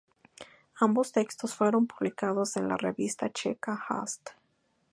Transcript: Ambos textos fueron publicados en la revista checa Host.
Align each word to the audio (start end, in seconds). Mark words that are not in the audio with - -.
Ambos 0.79 1.11
textos 1.11 1.53
fueron 1.53 1.85
publicados 1.85 2.57
en 2.57 2.67
la 2.67 2.75
revista 2.75 3.29
checa 3.31 3.79
Host. 3.87 4.29